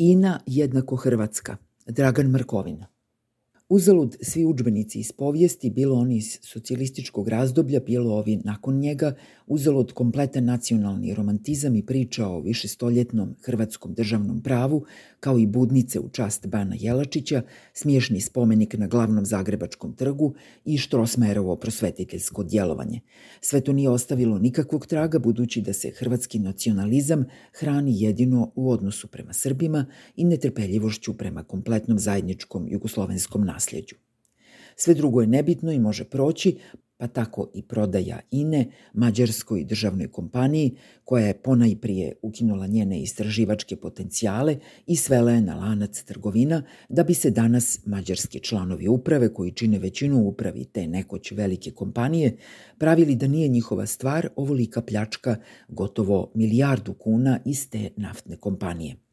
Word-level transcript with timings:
Ina 0.00 0.40
jednako 0.46 0.96
Hrvatska, 0.96 1.56
Dragan 1.86 2.30
Markovina. 2.30 2.86
Uzalud 3.70 4.16
svi 4.20 4.44
učbenici 4.44 5.00
iz 5.00 5.12
povijesti, 5.12 5.70
bilo 5.70 5.96
oni 5.96 6.16
iz 6.16 6.38
socijalističkog 6.42 7.28
razdoblja, 7.28 7.80
bilo 7.80 8.14
ovi 8.14 8.36
nakon 8.44 8.78
njega, 8.78 9.14
uzalud 9.46 9.92
kompletan 9.92 10.44
nacionalni 10.44 11.14
romantizam 11.14 11.76
i 11.76 11.86
priča 11.86 12.26
o 12.26 12.40
višestoljetnom 12.40 13.34
hrvatskom 13.42 13.94
državnom 13.94 14.42
pravu, 14.42 14.84
kao 15.20 15.38
i 15.38 15.46
budnice 15.46 16.00
u 16.00 16.08
čast 16.08 16.46
Bana 16.46 16.76
Jelačića, 16.78 17.42
smiješni 17.72 18.20
spomenik 18.20 18.74
na 18.78 18.86
glavnom 18.86 19.26
zagrebačkom 19.26 19.92
trgu 19.92 20.34
i 20.64 20.78
Štrosmajerovo 20.78 21.56
prosvetiteljsko 21.56 22.44
djelovanje. 22.44 23.00
Sve 23.40 23.60
to 23.60 23.72
nije 23.72 23.90
ostavilo 23.90 24.38
nikakvog 24.38 24.86
traga, 24.86 25.18
budući 25.18 25.60
da 25.60 25.72
se 25.72 25.90
hrvatski 25.90 26.38
nacionalizam 26.38 27.24
hrani 27.52 28.02
jedino 28.02 28.52
u 28.54 28.70
odnosu 28.70 29.08
prema 29.08 29.32
Srbima 29.32 29.86
i 30.16 30.24
netrpeljivošću 30.24 31.18
prema 31.18 31.42
kompletnom 31.42 31.98
zajedničkom 31.98 32.68
jugoslovenskom 32.68 33.44
nasljeđu. 33.58 33.96
Sve 34.76 34.94
drugo 34.94 35.20
je 35.20 35.26
nebitno 35.26 35.72
i 35.72 35.78
može 35.78 36.04
proći, 36.04 36.58
pa 36.98 37.06
tako 37.06 37.50
i 37.54 37.62
prodaja 37.62 38.20
INE 38.30 38.66
mađarskoj 38.92 39.64
državnoj 39.64 40.08
kompaniji 40.08 40.76
koja 41.04 41.26
je 41.26 41.42
ponajprije 41.42 42.12
ukinula 42.22 42.66
njene 42.66 43.02
istraživačke 43.02 43.76
potencijale 43.76 44.56
i 44.86 44.96
svela 44.96 45.32
je 45.32 45.40
na 45.40 45.54
lanac 45.54 46.02
trgovina 46.02 46.62
da 46.88 47.02
bi 47.02 47.14
se 47.14 47.30
danas 47.30 47.80
mađarski 47.86 48.40
članovi 48.40 48.88
uprave 48.88 49.32
koji 49.34 49.52
čine 49.52 49.78
većinu 49.78 50.22
upravi 50.28 50.64
te 50.64 50.86
nekoć 50.86 51.32
velike 51.32 51.70
kompanije 51.70 52.36
pravili 52.78 53.16
da 53.16 53.26
nije 53.26 53.48
njihova 53.48 53.86
stvar 53.86 54.28
ovolika 54.36 54.82
pljačka 54.82 55.36
gotovo 55.68 56.30
milijardu 56.34 56.94
kuna 56.94 57.38
iz 57.44 57.70
te 57.70 57.90
naftne 57.96 58.36
kompanije. 58.36 59.07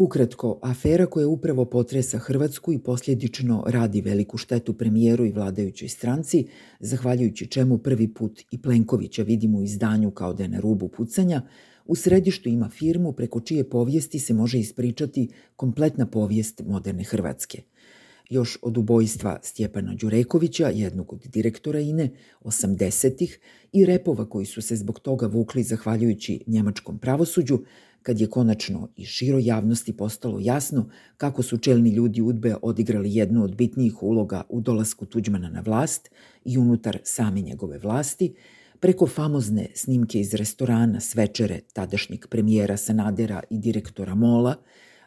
Ukratko, 0.00 0.58
afera 0.62 1.06
koja 1.06 1.28
upravo 1.28 1.64
potresa 1.64 2.18
Hrvatsku 2.18 2.72
i 2.72 2.78
posljedično 2.78 3.64
radi 3.66 4.00
veliku 4.00 4.36
štetu 4.36 4.72
premijeru 4.72 5.24
i 5.24 5.32
vladajućoj 5.32 5.88
stranci, 5.88 6.46
zahvaljujući 6.80 7.46
čemu 7.46 7.78
prvi 7.78 8.14
put 8.14 8.40
i 8.50 8.62
Plenkovića 8.62 9.22
vidimo 9.22 9.58
u 9.58 9.62
izdanju 9.62 10.10
kao 10.10 10.32
da 10.32 10.42
je 10.42 10.48
na 10.48 10.60
rubu 10.60 10.88
pucanja, 10.88 11.42
u 11.86 11.96
središtu 11.96 12.48
ima 12.48 12.68
firmu 12.68 13.12
preko 13.12 13.40
čije 13.40 13.68
povijesti 13.70 14.18
se 14.18 14.34
može 14.34 14.58
ispričati 14.58 15.28
kompletna 15.56 16.06
povijest 16.06 16.62
moderne 16.66 17.04
Hrvatske. 17.04 17.62
Još 18.30 18.58
od 18.62 18.76
ubojstva 18.76 19.38
Stjepana 19.42 19.94
Đurekovića, 19.94 20.68
jednog 20.68 21.12
od 21.12 21.26
direktora 21.26 21.80
INE, 21.80 22.10
80-ih, 22.44 23.38
i 23.72 23.84
repova 23.84 24.28
koji 24.28 24.46
su 24.46 24.62
se 24.62 24.76
zbog 24.76 25.00
toga 25.00 25.26
vukli 25.26 25.62
zahvaljujući 25.62 26.44
njemačkom 26.46 26.98
pravosuđu, 26.98 27.58
kad 28.02 28.20
je 28.20 28.30
konačno 28.30 28.88
i 28.96 29.04
široj 29.04 29.44
javnosti 29.44 29.96
postalo 29.96 30.38
jasno 30.40 30.90
kako 31.16 31.42
su 31.42 31.58
čelni 31.58 31.90
ljudi 31.90 32.22
Udbe 32.22 32.54
odigrali 32.62 33.14
jednu 33.14 33.44
od 33.44 33.56
bitnijih 33.56 34.02
uloga 34.02 34.42
u 34.48 34.60
dolasku 34.60 35.06
Tuđmana 35.06 35.50
na 35.50 35.60
vlast 35.60 36.10
i 36.44 36.58
unutar 36.58 36.98
same 37.04 37.40
njegove 37.40 37.78
vlasti, 37.78 38.34
preko 38.80 39.06
famozne 39.06 39.66
snimke 39.74 40.20
iz 40.20 40.34
restorana 40.34 41.00
s 41.00 41.14
večere 41.14 41.60
tadašnjeg 41.72 42.26
premijera 42.26 42.76
Sanadera 42.76 43.42
i 43.50 43.58
direktora 43.58 44.14
Mola, 44.14 44.56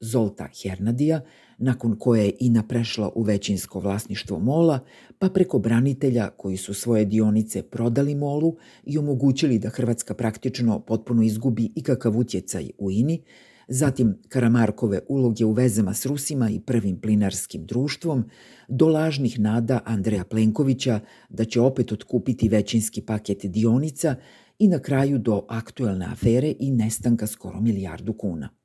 Zolta 0.00 0.48
Hernadija, 0.62 1.20
nakon 1.58 1.96
koje 1.98 2.24
je 2.24 2.32
INA 2.40 2.62
prešla 2.62 3.12
u 3.14 3.22
većinsko 3.22 3.80
vlasništvo 3.80 4.38
Mola, 4.38 4.80
pa 5.18 5.28
preko 5.28 5.58
branitelja 5.58 6.30
koji 6.36 6.56
su 6.56 6.74
svoje 6.74 7.04
dionice 7.04 7.62
prodali 7.62 8.14
Molu 8.14 8.56
i 8.84 8.98
omogućili 8.98 9.58
da 9.58 9.68
Hrvatska 9.68 10.14
praktično 10.14 10.80
potpuno 10.80 11.22
izgubi 11.22 11.72
ikakav 11.74 12.18
utjecaj 12.18 12.70
u 12.78 12.90
INI, 12.90 13.22
zatim 13.68 14.18
Karamarkove 14.28 15.00
uloge 15.08 15.44
u 15.44 15.52
vezama 15.52 15.94
s 15.94 16.06
Rusima 16.06 16.50
i 16.50 16.60
prvim 16.60 17.00
plinarskim 17.00 17.66
društvom, 17.66 18.24
do 18.68 18.88
lažnih 18.88 19.40
nada 19.40 19.80
Andreja 19.84 20.24
Plenkovića 20.24 21.00
da 21.28 21.44
će 21.44 21.60
opet 21.60 21.92
otkupiti 21.92 22.48
većinski 22.48 23.02
paket 23.02 23.46
dionica 23.46 24.14
i 24.58 24.68
na 24.68 24.78
kraju 24.78 25.18
do 25.18 25.44
aktuelne 25.48 26.06
afere 26.06 26.54
i 26.58 26.70
nestanka 26.70 27.26
skoro 27.26 27.60
milijardu 27.60 28.12
kuna. 28.12 28.55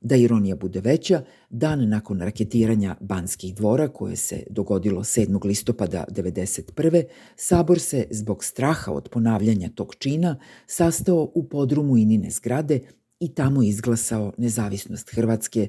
Da 0.00 0.16
ironija 0.16 0.56
bude 0.56 0.80
veća, 0.80 1.22
dan 1.50 1.88
nakon 1.88 2.20
raketiranja 2.20 2.96
Banskih 3.00 3.54
dvora, 3.54 3.88
koje 3.88 4.16
se 4.16 4.42
dogodilo 4.50 5.00
7. 5.00 5.44
listopada 5.44 6.04
1991. 6.08 7.04
Sabor 7.36 7.78
se 7.78 8.06
zbog 8.10 8.44
straha 8.44 8.92
od 8.92 9.08
ponavljanja 9.08 9.68
tog 9.74 9.94
čina 9.94 10.38
sastao 10.66 11.30
u 11.34 11.48
podrumu 11.48 11.96
Inine 11.96 12.30
zgrade 12.30 12.80
i 13.20 13.34
tamo 13.34 13.62
izglasao 13.62 14.32
nezavisnost 14.38 15.10
Hrvatske 15.10 15.68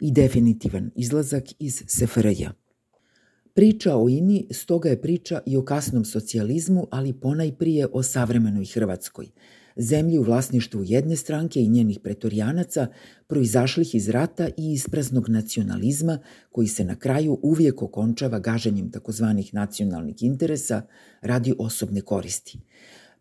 i 0.00 0.12
definitivan 0.12 0.90
izlazak 0.94 1.44
iz 1.58 1.82
SFRJ. 1.86 2.46
Priča 3.54 3.96
o 3.96 4.08
INI 4.08 4.46
stoga 4.50 4.88
je 4.88 5.00
priča 5.02 5.40
i 5.46 5.56
o 5.56 5.64
kasnom 5.64 6.04
socijalizmu, 6.04 6.86
ali 6.90 7.12
ponajprije 7.12 7.86
o 7.92 8.02
savremenoj 8.02 8.64
Hrvatskoj– 8.64 9.26
zemlji 9.76 10.18
u 10.18 10.22
vlasništvu 10.22 10.82
jedne 10.84 11.16
stranke 11.16 11.60
i 11.60 11.68
njenih 11.68 11.98
pretorijanaca, 12.02 12.86
proizašlih 13.26 13.94
iz 13.94 14.08
rata 14.08 14.48
i 14.56 14.72
ispraznog 14.72 15.28
nacionalizma 15.28 16.18
koji 16.52 16.68
se 16.68 16.84
na 16.84 16.96
kraju 16.96 17.38
uvijek 17.42 17.82
okončava 17.82 18.38
gaženjem 18.38 18.90
takozvanih 18.90 19.54
nacionalnih 19.54 20.22
interesa 20.22 20.82
radi 21.20 21.54
osobne 21.58 22.00
koristi. 22.00 22.58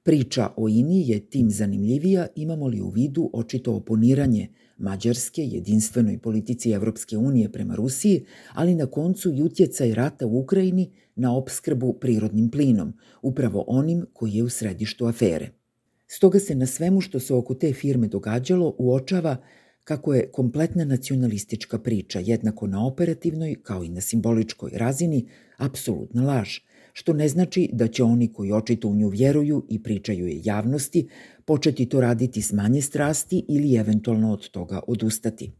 Priča 0.03 0.49
o 0.57 0.69
INI 0.69 1.09
je 1.09 1.19
tim 1.19 1.51
zanimljivija 1.51 2.27
imamo 2.35 2.67
li 2.67 2.81
u 2.81 2.89
vidu 2.89 3.29
očito 3.33 3.73
oponiranje 3.73 4.47
Mađarske 4.77 5.43
jedinstvenoj 5.43 6.17
politici 6.17 6.71
Evropske 6.71 7.17
unije 7.17 7.51
prema 7.51 7.75
Rusiji, 7.75 8.25
ali 8.53 8.75
na 8.75 8.85
koncu 8.85 9.33
i 9.33 9.41
utjecaj 9.41 9.93
rata 9.93 10.25
u 10.25 10.39
Ukrajini 10.39 10.91
na 11.15 11.35
opskrbu 11.35 11.93
prirodnim 11.93 12.51
plinom, 12.51 12.93
upravo 13.21 13.63
onim 13.67 14.05
koji 14.13 14.33
je 14.33 14.43
u 14.43 14.49
središtu 14.49 15.05
afere. 15.05 15.58
Stoga 16.11 16.39
se 16.39 16.55
na 16.55 16.65
svemu 16.65 17.01
što 17.01 17.19
se 17.19 17.33
oko 17.33 17.53
te 17.53 17.73
firme 17.73 18.07
događalo 18.07 18.75
uočava 18.77 19.37
kako 19.83 20.13
je 20.13 20.31
kompletna 20.31 20.85
nacionalistička 20.85 21.79
priča 21.79 22.19
jednako 22.19 22.67
na 22.67 22.85
operativnoj 22.85 23.55
kao 23.63 23.83
i 23.83 23.89
na 23.89 24.01
simboličkoj 24.01 24.71
razini 24.73 25.27
apsolutna 25.57 26.23
laž, 26.23 26.57
što 26.93 27.13
ne 27.13 27.27
znači 27.27 27.69
da 27.73 27.87
će 27.87 28.03
oni 28.03 28.33
koji 28.33 28.51
očito 28.51 28.87
u 28.87 28.95
nju 28.95 29.09
vjeruju 29.09 29.65
i 29.69 29.83
pričaju 29.83 30.27
je 30.27 30.41
javnosti 30.43 31.07
početi 31.45 31.85
to 31.85 32.01
raditi 32.01 32.41
s 32.41 32.51
manje 32.53 32.81
strasti 32.81 33.45
ili 33.47 33.75
eventualno 33.75 34.33
od 34.33 34.49
toga 34.49 34.79
odustati. 34.87 35.51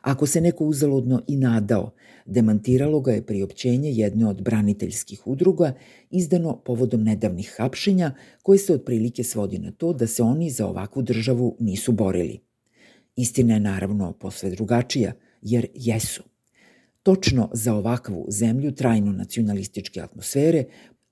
Ako 0.00 0.26
se 0.26 0.40
neko 0.40 0.64
uzaludno 0.64 1.22
i 1.26 1.36
nadao, 1.36 1.90
demantiralo 2.26 3.00
ga 3.00 3.12
je 3.12 3.26
priopćenje 3.26 3.90
jedne 3.90 4.26
od 4.26 4.42
braniteljskih 4.42 5.26
udruga 5.26 5.72
izdano 6.10 6.56
povodom 6.64 7.02
nedavnih 7.02 7.54
hapšenja 7.56 8.14
koje 8.42 8.58
se 8.58 8.74
otprilike 8.74 9.24
svodi 9.24 9.58
na 9.58 9.72
to 9.72 9.92
da 9.92 10.06
se 10.06 10.22
oni 10.22 10.50
za 10.50 10.66
ovakvu 10.66 11.02
državu 11.02 11.56
nisu 11.60 11.92
borili. 11.92 12.40
Istina 13.16 13.54
je 13.54 13.60
naravno 13.60 14.12
posve 14.12 14.50
drugačija, 14.50 15.12
jer 15.42 15.66
jesu. 15.74 16.22
Točno 17.02 17.50
za 17.52 17.74
ovakvu 17.74 18.26
zemlju 18.28 18.72
trajno 18.72 19.12
nacionalističke 19.12 20.00
atmosfere, 20.00 20.64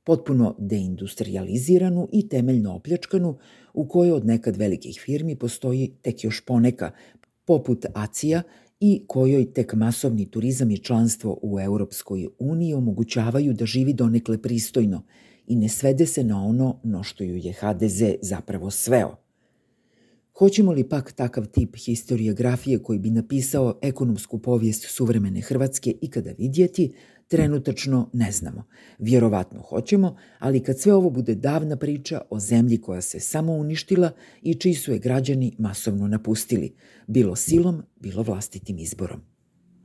potpuno 0.05 0.55
deindustrializiranu 0.59 2.09
i 2.13 2.29
temeljno 2.29 2.75
opljačkanu, 2.75 3.39
u 3.75 3.89
kojoj 3.89 4.13
od 4.13 4.27
nekad 4.27 4.57
velikih 4.57 5.01
firmi 5.05 5.37
postoji 5.37 5.93
tek 6.03 6.25
još 6.25 6.41
poneka, 6.41 6.91
poput 7.45 7.87
ACIA 7.95 8.43
i 8.81 9.05
kojoj 9.07 9.53
tek 9.53 9.75
masovni 9.75 10.31
turizam 10.31 10.71
i 10.71 10.79
članstvo 10.79 11.39
u 11.43 11.61
Europskoj 11.61 12.29
uniji 12.39 12.75
omogućavaju 12.75 13.53
da 13.53 13.67
živi 13.67 13.93
donekle 13.93 14.43
pristojno 14.43 15.03
i 15.47 15.57
ne 15.57 15.69
svede 15.69 16.07
se 16.07 16.25
na 16.25 16.45
ono 16.45 16.81
no 16.83 17.03
što 17.03 17.25
ju 17.25 17.37
je 17.37 17.53
HDZ 17.53 18.03
zapravo 18.23 18.71
sveo. 18.71 19.17
Hoćemo 20.39 20.73
li 20.73 20.89
pak 20.89 21.13
takav 21.13 21.47
tip 21.47 21.77
historiografije 21.77 22.83
koji 22.83 22.99
bi 22.99 23.11
napisao 23.11 23.79
ekonomsku 23.83 24.39
povijest 24.39 24.85
suvremene 24.89 25.41
Hrvatske 25.41 25.95
ikada 26.01 26.31
vidjeti, 26.39 26.93
Trenutačno 27.29 28.11
ne 28.13 28.33
znamo. 28.33 28.65
Vjerovatno 28.99 29.61
hoćemo, 29.63 30.17
ali 30.39 30.63
kad 30.63 30.81
sve 30.81 30.95
ovo 30.95 31.11
bude 31.11 31.35
davna 31.35 31.77
priča 31.77 32.21
o 32.31 32.41
zemlji 32.41 32.81
koja 32.81 33.01
se 33.01 33.21
samo 33.21 33.53
uništila 33.53 34.11
i 34.43 34.55
čiji 34.55 34.75
su 34.75 34.93
je 34.93 34.99
građani 34.99 35.55
masovno 35.59 36.09
napustili, 36.09 36.75
bilo 37.07 37.37
silom, 37.37 37.83
bilo 38.01 38.23
vlastitim 38.23 38.79
izborom. 38.79 39.38